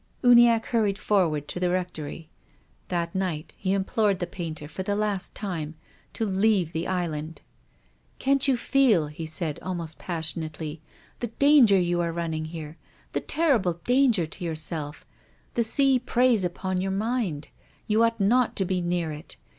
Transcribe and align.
Uniacke 0.23 0.65
hurried 0.69 0.97
forward 0.97 1.47
to 1.47 1.59
the 1.59 1.69
Rectory. 1.69 2.27
That 2.87 3.13
night 3.13 3.53
he 3.55 3.71
implored 3.71 4.17
the 4.17 4.25
painter 4.25 4.67
for 4.67 4.81
the 4.81 4.95
last 4.95 5.35
time 5.35 5.75
to 6.13 6.25
leave 6.25 6.73
the 6.73 6.87
island." 6.87 7.41
Can't 8.17 8.47
you 8.47 8.57
feel," 8.57 9.05
he 9.05 9.27
said, 9.27 9.59
almost 9.61 9.99
passionately," 9.99 10.81
the 11.19 11.27
danger 11.27 11.79
you 11.79 12.01
are 12.01 12.11
running 12.11 12.45
here, 12.45 12.77
the 13.11 13.21
terrible 13.21 13.73
danger 13.83 14.25
to 14.25 14.43
yourself? 14.43 15.05
The 15.53 15.63
sea 15.63 15.99
preys 15.99 16.43
upon 16.43 16.81
your 16.81 16.89
mind. 16.89 17.49
You 17.85 18.01
ought 18.03 18.19
not 18.19 18.55
to 18.55 18.65
be 18.65 18.81
near 18.81 19.11
it. 19.11 19.35